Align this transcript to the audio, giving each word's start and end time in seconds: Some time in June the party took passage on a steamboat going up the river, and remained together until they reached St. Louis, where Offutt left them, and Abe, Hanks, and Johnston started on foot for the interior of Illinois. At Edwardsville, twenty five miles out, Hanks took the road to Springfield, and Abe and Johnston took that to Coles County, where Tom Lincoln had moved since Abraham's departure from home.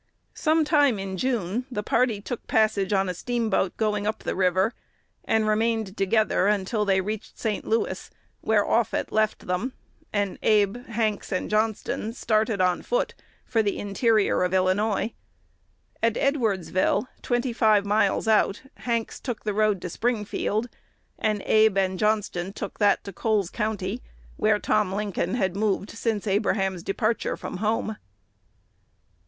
Some 0.33 0.65
time 0.65 0.97
in 0.97 1.15
June 1.15 1.67
the 1.69 1.83
party 1.83 2.21
took 2.21 2.47
passage 2.47 2.91
on 2.91 3.07
a 3.07 3.13
steamboat 3.13 3.77
going 3.77 4.07
up 4.07 4.23
the 4.23 4.33
river, 4.35 4.73
and 5.25 5.47
remained 5.47 5.95
together 5.95 6.47
until 6.47 6.85
they 6.85 7.01
reached 7.01 7.37
St. 7.37 7.65
Louis, 7.65 8.09
where 8.39 8.67
Offutt 8.67 9.11
left 9.11 9.45
them, 9.45 9.73
and 10.11 10.39
Abe, 10.41 10.87
Hanks, 10.87 11.31
and 11.31 11.51
Johnston 11.51 12.13
started 12.13 12.59
on 12.59 12.81
foot 12.81 13.13
for 13.45 13.61
the 13.61 13.77
interior 13.77 14.41
of 14.41 14.55
Illinois. 14.55 15.13
At 16.01 16.15
Edwardsville, 16.15 17.05
twenty 17.21 17.53
five 17.53 17.85
miles 17.85 18.27
out, 18.27 18.63
Hanks 18.77 19.19
took 19.19 19.43
the 19.43 19.53
road 19.53 19.79
to 19.83 19.89
Springfield, 19.91 20.67
and 21.19 21.43
Abe 21.45 21.77
and 21.77 21.99
Johnston 21.99 22.53
took 22.53 22.79
that 22.79 23.03
to 23.03 23.13
Coles 23.13 23.51
County, 23.51 24.01
where 24.35 24.57
Tom 24.57 24.91
Lincoln 24.91 25.35
had 25.35 25.55
moved 25.55 25.91
since 25.91 26.25
Abraham's 26.25 26.81
departure 26.81 27.37
from 27.37 27.57
home. 27.57 27.97